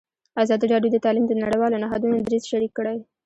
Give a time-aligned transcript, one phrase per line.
[0.43, 2.97] ازادي راډیو د تعلیم د نړیوالو نهادونو دریځ شریک کړی.